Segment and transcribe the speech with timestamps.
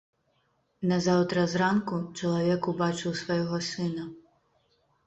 [0.91, 4.03] Назаўтра зранку чалавек убачыў свайго сына.